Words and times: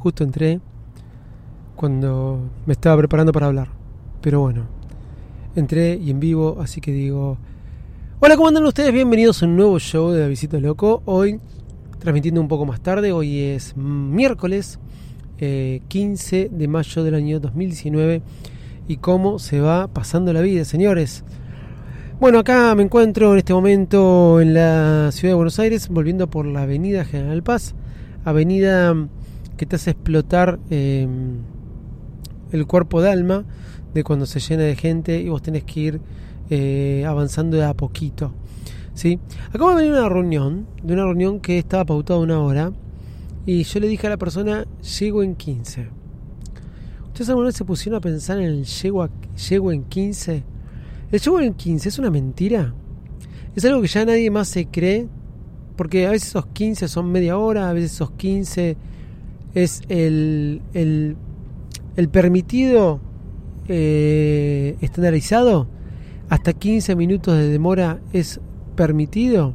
Justo 0.00 0.24
entré 0.24 0.60
cuando 1.76 2.40
me 2.64 2.72
estaba 2.72 2.96
preparando 2.96 3.32
para 3.32 3.48
hablar. 3.48 3.68
Pero 4.22 4.40
bueno, 4.40 4.62
entré 5.54 5.96
y 5.96 6.10
en 6.10 6.18
vivo, 6.20 6.56
así 6.58 6.80
que 6.80 6.90
digo... 6.90 7.36
Hola, 8.18 8.34
¿cómo 8.36 8.48
andan 8.48 8.64
ustedes? 8.64 8.94
Bienvenidos 8.94 9.42
a 9.42 9.46
un 9.46 9.56
nuevo 9.56 9.78
show 9.78 10.10
de 10.10 10.26
Visito 10.26 10.58
Loco. 10.58 11.02
Hoy, 11.04 11.38
transmitiendo 11.98 12.40
un 12.40 12.48
poco 12.48 12.64
más 12.64 12.80
tarde, 12.80 13.12
hoy 13.12 13.40
es 13.40 13.76
miércoles 13.76 14.78
15 15.36 16.40
eh, 16.40 16.48
de 16.50 16.66
mayo 16.66 17.04
del 17.04 17.14
año 17.14 17.38
2019. 17.38 18.22
Y 18.88 18.96
cómo 18.96 19.38
se 19.38 19.60
va 19.60 19.86
pasando 19.86 20.32
la 20.32 20.40
vida, 20.40 20.64
señores. 20.64 21.24
Bueno, 22.18 22.38
acá 22.38 22.74
me 22.74 22.84
encuentro 22.84 23.32
en 23.34 23.38
este 23.38 23.52
momento 23.52 24.40
en 24.40 24.54
la 24.54 25.10
ciudad 25.12 25.32
de 25.32 25.36
Buenos 25.36 25.58
Aires, 25.58 25.90
volviendo 25.90 26.30
por 26.30 26.46
la 26.46 26.62
avenida 26.62 27.04
General 27.04 27.42
Paz, 27.42 27.74
avenida 28.24 28.94
que 29.60 29.66
te 29.66 29.76
hace 29.76 29.90
explotar 29.90 30.58
em, 30.70 31.36
el 32.50 32.66
cuerpo 32.66 33.02
de 33.02 33.10
alma 33.10 33.44
de 33.92 34.02
cuando 34.02 34.24
se 34.24 34.40
llena 34.40 34.62
de 34.62 34.74
gente 34.74 35.20
y 35.20 35.28
vos 35.28 35.42
tenés 35.42 35.64
que 35.64 35.80
ir 35.80 36.00
eh, 36.48 37.04
avanzando 37.06 37.58
de 37.58 37.64
a 37.64 37.74
poquito. 37.74 38.32
¿sí? 38.94 39.18
Acabo 39.52 39.68
de 39.68 39.82
venir 39.82 39.92
una 39.92 40.08
reunión, 40.08 40.66
de 40.82 40.94
una 40.94 41.04
reunión 41.04 41.40
que 41.40 41.58
estaba 41.58 41.84
pautada 41.84 42.20
una 42.20 42.40
hora, 42.40 42.72
y 43.44 43.64
yo 43.64 43.80
le 43.80 43.88
dije 43.88 44.06
a 44.06 44.10
la 44.10 44.16
persona, 44.16 44.66
llego 44.98 45.22
en 45.22 45.34
15. 45.34 45.88
¿Ustedes 47.08 47.28
alguna 47.28 47.48
vez 47.48 47.56
se 47.56 47.66
pusieron 47.66 47.98
a 47.98 48.00
pensar 48.00 48.38
en 48.38 48.44
el 48.44 48.64
llego, 48.64 49.06
llego 49.50 49.72
en 49.72 49.84
15? 49.84 50.42
¿El 51.12 51.20
show 51.20 51.38
en 51.38 51.52
15 51.52 51.86
es 51.86 51.98
una 51.98 52.10
mentira? 52.10 52.72
Es 53.54 53.62
algo 53.66 53.82
que 53.82 53.88
ya 53.88 54.06
nadie 54.06 54.30
más 54.30 54.48
se 54.48 54.68
cree. 54.68 55.06
Porque 55.76 56.06
a 56.06 56.10
veces 56.10 56.30
esos 56.30 56.46
15 56.46 56.88
son 56.88 57.12
media 57.12 57.36
hora, 57.36 57.68
a 57.68 57.72
veces 57.74 57.92
esos 57.92 58.10
15 58.12 58.76
es 59.54 59.82
el, 59.88 60.62
el, 60.74 61.16
permitido 62.08 63.00
eh, 63.68 64.76
estandarizado. 64.80 65.68
Hasta 66.28 66.52
15 66.52 66.94
minutos 66.94 67.36
de 67.36 67.48
demora 67.48 68.00
es 68.12 68.40
permitido. 68.76 69.54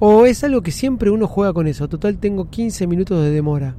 O 0.00 0.26
es 0.26 0.42
algo 0.42 0.62
que 0.62 0.72
siempre 0.72 1.10
uno 1.10 1.28
juega 1.28 1.52
con 1.52 1.68
eso. 1.68 1.88
Total, 1.88 2.18
tengo 2.18 2.50
15 2.50 2.86
minutos 2.86 3.22
de 3.22 3.30
demora. 3.30 3.76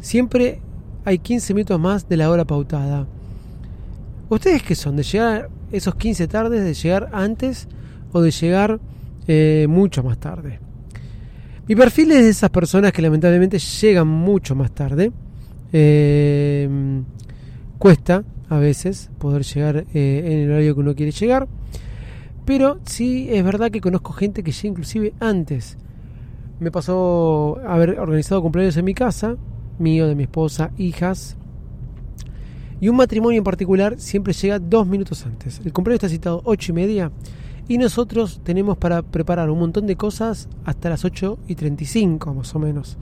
Siempre 0.00 0.60
hay 1.04 1.18
15 1.18 1.54
minutos 1.54 1.78
más 1.80 2.08
de 2.08 2.16
la 2.16 2.30
hora 2.30 2.44
pautada. 2.44 3.06
¿Ustedes 4.28 4.62
qué 4.62 4.74
son? 4.74 4.96
¿De 4.96 5.04
llegar 5.04 5.48
esos 5.70 5.94
15 5.94 6.26
tardes, 6.26 6.64
de 6.64 6.74
llegar 6.74 7.10
antes 7.12 7.68
o 8.12 8.20
de 8.20 8.32
llegar 8.32 8.80
eh, 9.28 9.66
mucho 9.68 10.02
más 10.02 10.18
tarde? 10.18 10.65
Mi 11.68 11.74
perfil 11.74 12.12
es 12.12 12.22
de 12.22 12.28
esas 12.28 12.50
personas 12.50 12.92
que 12.92 13.02
lamentablemente 13.02 13.58
llegan 13.58 14.06
mucho 14.06 14.54
más 14.54 14.70
tarde. 14.70 15.10
Eh, 15.72 16.68
cuesta 17.76 18.22
a 18.48 18.58
veces 18.58 19.10
poder 19.18 19.42
llegar 19.42 19.84
eh, 19.92 20.22
en 20.24 20.38
el 20.38 20.50
horario 20.50 20.74
que 20.74 20.80
uno 20.80 20.94
quiere 20.94 21.10
llegar. 21.10 21.48
Pero 22.44 22.78
sí 22.84 23.26
es 23.30 23.42
verdad 23.42 23.72
que 23.72 23.80
conozco 23.80 24.12
gente 24.12 24.44
que 24.44 24.52
llega 24.52 24.68
inclusive 24.68 25.14
antes. 25.18 25.76
Me 26.60 26.70
pasó 26.70 27.58
haber 27.66 27.98
organizado 27.98 28.40
cumpleaños 28.42 28.76
en 28.76 28.84
mi 28.84 28.94
casa, 28.94 29.36
mío, 29.80 30.06
de 30.06 30.14
mi 30.14 30.22
esposa, 30.22 30.70
hijas, 30.78 31.36
y 32.80 32.88
un 32.88 32.96
matrimonio 32.96 33.38
en 33.38 33.44
particular 33.44 33.98
siempre 33.98 34.32
llega 34.34 34.60
dos 34.60 34.86
minutos 34.86 35.26
antes. 35.26 35.60
El 35.64 35.72
cumpleaños 35.72 36.04
está 36.04 36.14
citado 36.14 36.42
ocho 36.44 36.70
y 36.70 36.74
media 36.76 37.10
y 37.68 37.78
nosotros 37.78 38.40
tenemos 38.44 38.76
para 38.78 39.02
preparar 39.02 39.50
un 39.50 39.58
montón 39.58 39.86
de 39.86 39.96
cosas 39.96 40.48
hasta 40.64 40.90
las 40.90 41.04
8 41.04 41.38
y 41.48 41.54
35 41.54 42.34
más 42.34 42.54
o 42.54 42.58
menos. 42.58 42.96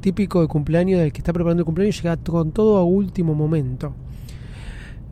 Típico 0.00 0.40
de 0.40 0.48
cumpleaños 0.48 1.00
del 1.00 1.12
que 1.12 1.18
está 1.18 1.32
preparando 1.32 1.62
el 1.62 1.64
cumpleaños 1.64 2.00
llega 2.02 2.16
con 2.16 2.52
todo 2.52 2.76
a 2.76 2.84
último 2.84 3.34
momento. 3.34 3.94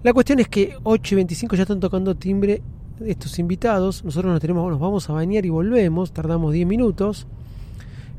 La 0.02 0.12
cuestión 0.12 0.38
es 0.38 0.48
que 0.48 0.74
8 0.82 1.14
y 1.14 1.16
25 1.16 1.56
ya 1.56 1.62
están 1.62 1.80
tocando 1.80 2.14
timbre 2.14 2.62
estos 3.04 3.38
invitados. 3.38 4.04
Nosotros 4.04 4.32
nos, 4.32 4.40
tenemos, 4.40 4.70
nos 4.70 4.78
vamos 4.78 5.08
a 5.10 5.12
bañar 5.12 5.44
y 5.44 5.48
volvemos. 5.48 6.12
Tardamos 6.12 6.52
10 6.52 6.66
minutos. 6.66 7.26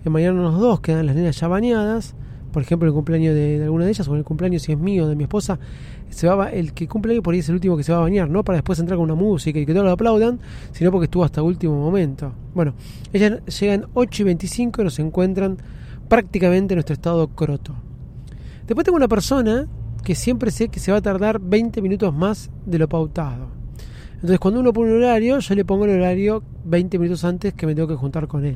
En 0.03 0.11
bañarnos 0.11 0.59
dos 0.59 0.81
quedan 0.81 1.05
las 1.05 1.15
nenas 1.15 1.39
ya 1.39 1.47
bañadas 1.47 2.15
por 2.55 2.63
ejemplo, 2.63 2.87
el 2.87 2.93
cumpleaños 2.93 3.35
de, 3.35 3.61
alguna 3.61 3.83
de 3.83 3.91
ellas, 3.91 4.07
o 4.07 4.15
el 4.15 4.23
cumpleaños 4.23 4.61
si 4.61 4.71
es 4.71 4.77
mío, 4.77 5.09
de 5.09 5.15
mi 5.17 5.23
esposa, 5.23 5.59
se 6.09 6.25
va, 6.25 6.49
el 6.51 6.71
que 6.71 6.87
cumple 6.87 7.21
por 7.21 7.33
ahí 7.33 7.41
es 7.41 7.49
el 7.49 7.55
último 7.55 7.75
que 7.75 7.83
se 7.83 7.91
va 7.91 7.97
a 7.97 8.01
bañar, 8.03 8.29
no 8.29 8.45
para 8.45 8.55
después 8.55 8.79
entrar 8.79 8.95
con 8.95 9.03
una 9.03 9.13
música 9.13 9.59
y 9.59 9.65
que 9.65 9.73
todos 9.73 9.85
lo 9.85 9.91
aplaudan, 9.91 10.39
sino 10.71 10.89
porque 10.89 11.03
estuvo 11.03 11.25
hasta 11.25 11.43
último 11.43 11.77
momento. 11.77 12.31
Bueno, 12.53 12.73
ellas 13.11 13.43
llegan 13.59 13.87
8 13.93 14.21
y 14.21 14.25
25 14.25 14.79
y 14.79 14.83
nos 14.85 14.97
encuentran 14.99 15.57
prácticamente 16.07 16.75
en 16.75 16.77
nuestro 16.77 16.93
estado 16.93 17.27
croto. 17.27 17.75
Después 18.65 18.85
tengo 18.85 18.95
una 18.95 19.09
persona 19.09 19.67
que 20.05 20.15
siempre 20.15 20.49
sé 20.49 20.69
que 20.69 20.79
se 20.79 20.93
va 20.93 20.99
a 20.99 21.01
tardar 21.01 21.41
20 21.41 21.81
minutos 21.81 22.13
más 22.13 22.49
de 22.65 22.79
lo 22.79 22.87
pautado. 22.87 23.47
Entonces 24.13 24.39
cuando 24.39 24.61
uno 24.61 24.71
pone 24.71 24.93
un 24.93 25.03
horario, 25.03 25.39
yo 25.39 25.55
le 25.55 25.65
pongo 25.65 25.83
el 25.83 25.91
horario 25.91 26.41
20 26.63 26.99
minutos 26.99 27.25
antes 27.25 27.53
que 27.53 27.65
me 27.65 27.75
tengo 27.75 27.89
que 27.89 27.95
juntar 27.95 28.29
con 28.29 28.45
él. 28.45 28.55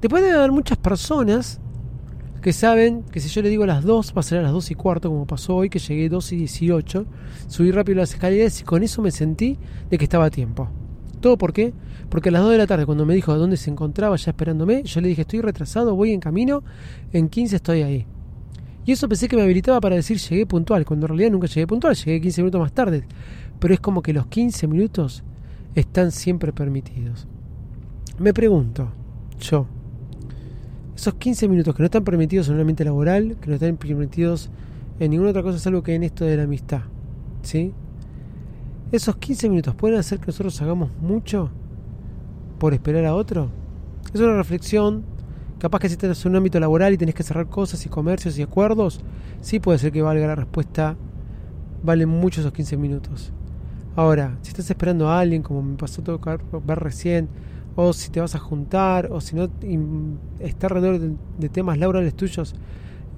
Después 0.00 0.22
debe 0.22 0.38
haber 0.38 0.52
muchas 0.52 0.78
personas 0.78 1.60
que 2.42 2.52
saben 2.52 3.04
que 3.04 3.20
si 3.20 3.28
yo 3.28 3.40
le 3.40 3.48
digo 3.48 3.62
a 3.62 3.68
las 3.68 3.84
2, 3.84 4.14
va 4.16 4.38
a 4.38 4.42
las 4.42 4.52
2 4.52 4.70
y 4.72 4.74
cuarto, 4.74 5.08
como 5.08 5.26
pasó 5.26 5.54
hoy, 5.54 5.70
que 5.70 5.78
llegué 5.78 6.08
2 6.08 6.32
y 6.32 6.36
18, 6.38 7.06
subí 7.46 7.70
rápido 7.70 7.98
las 7.98 8.12
escaleras 8.12 8.60
y 8.60 8.64
con 8.64 8.82
eso 8.82 9.00
me 9.00 9.12
sentí 9.12 9.56
de 9.88 9.96
que 9.96 10.04
estaba 10.04 10.26
a 10.26 10.30
tiempo. 10.30 10.68
¿Todo 11.20 11.38
por 11.38 11.52
qué? 11.52 11.72
Porque 12.10 12.30
a 12.30 12.32
las 12.32 12.42
2 12.42 12.50
de 12.50 12.58
la 12.58 12.66
tarde, 12.66 12.84
cuando 12.84 13.06
me 13.06 13.14
dijo 13.14 13.32
dónde 13.38 13.56
se 13.56 13.70
encontraba 13.70 14.16
ya 14.16 14.32
esperándome, 14.32 14.82
yo 14.82 15.00
le 15.00 15.08
dije, 15.08 15.22
estoy 15.22 15.40
retrasado, 15.40 15.94
voy 15.94 16.10
en 16.10 16.18
camino, 16.18 16.64
en 17.12 17.28
15 17.28 17.56
estoy 17.56 17.82
ahí. 17.82 18.06
Y 18.84 18.90
eso 18.90 19.08
pensé 19.08 19.28
que 19.28 19.36
me 19.36 19.42
habilitaba 19.42 19.80
para 19.80 19.94
decir 19.94 20.18
llegué 20.18 20.44
puntual, 20.44 20.84
cuando 20.84 21.06
en 21.06 21.10
realidad 21.10 21.30
nunca 21.30 21.46
llegué 21.46 21.68
puntual, 21.68 21.94
llegué 21.94 22.20
15 22.20 22.42
minutos 22.42 22.60
más 22.60 22.72
tarde. 22.72 23.04
Pero 23.60 23.72
es 23.72 23.78
como 23.78 24.02
que 24.02 24.12
los 24.12 24.26
15 24.26 24.66
minutos 24.66 25.22
están 25.76 26.10
siempre 26.10 26.52
permitidos. 26.52 27.28
Me 28.18 28.34
pregunto, 28.34 28.88
yo, 29.38 29.68
esos 30.94 31.14
15 31.14 31.48
minutos 31.48 31.74
que 31.74 31.82
no 31.82 31.86
están 31.86 32.04
permitidos 32.04 32.48
en 32.48 32.54
un 32.54 32.60
ambiente 32.60 32.84
laboral, 32.84 33.36
que 33.40 33.48
no 33.48 33.54
están 33.54 33.76
permitidos 33.76 34.50
en 35.00 35.10
ninguna 35.10 35.30
otra 35.30 35.42
cosa, 35.42 35.58
salvo 35.58 35.82
que 35.82 35.94
en 35.94 36.02
esto 36.02 36.24
de 36.24 36.36
la 36.36 36.44
amistad. 36.44 36.82
¿Sí? 37.42 37.72
Esos 38.92 39.16
15 39.16 39.48
minutos 39.48 39.74
pueden 39.74 39.98
hacer 39.98 40.20
que 40.20 40.26
nosotros 40.26 40.60
hagamos 40.60 40.90
mucho 41.00 41.50
por 42.58 42.74
esperar 42.74 43.06
a 43.06 43.14
otro. 43.14 43.50
Es 44.12 44.20
una 44.20 44.36
reflexión. 44.36 45.04
Capaz 45.58 45.78
que 45.78 45.88
si 45.88 45.94
estás 45.94 46.24
en 46.24 46.32
un 46.32 46.36
ámbito 46.36 46.60
laboral 46.60 46.92
y 46.92 46.98
tenés 46.98 47.14
que 47.14 47.22
cerrar 47.22 47.48
cosas 47.48 47.84
y 47.86 47.88
comercios 47.88 48.36
y 48.38 48.42
acuerdos, 48.42 49.00
sí 49.40 49.60
puede 49.60 49.78
ser 49.78 49.92
que 49.92 50.02
valga 50.02 50.26
la 50.26 50.34
respuesta. 50.34 50.96
Valen 51.82 52.08
mucho 52.08 52.40
esos 52.40 52.52
15 52.52 52.76
minutos. 52.76 53.32
Ahora, 53.96 54.36
si 54.42 54.50
estás 54.50 54.68
esperando 54.70 55.08
a 55.08 55.20
alguien, 55.20 55.42
como 55.42 55.62
me 55.62 55.76
pasó 55.76 56.02
tocar 56.02 56.40
ver 56.66 56.78
recién, 56.78 57.28
o 57.76 57.92
si 57.92 58.10
te 58.10 58.20
vas 58.20 58.34
a 58.34 58.38
juntar, 58.38 59.08
o 59.10 59.20
si 59.20 59.34
no 59.34 59.48
está 60.40 60.66
alrededor 60.66 61.00
de, 61.38 61.48
temas 61.48 61.78
laborales 61.78 62.14
tuyos, 62.14 62.54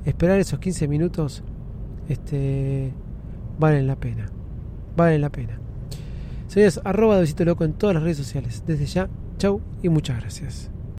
esperar 0.04 0.38
esos 0.38 0.58
15 0.58 0.88
minutos 0.88 1.42
este, 2.08 2.92
valen 3.58 3.86
la 3.86 3.96
pena. 3.96 4.26
Valen 4.96 5.20
la 5.20 5.30
pena. 5.30 5.58
Señores, 6.46 6.80
arroba 6.84 7.20
de 7.20 7.44
Loco 7.44 7.64
en 7.64 7.72
todas 7.72 7.94
las 7.94 8.02
redes 8.02 8.18
sociales. 8.18 8.62
Desde 8.66 8.86
ya, 8.86 9.08
chau 9.38 9.60
y 9.82 9.88
muchas 9.88 10.20
gracias. 10.20 10.73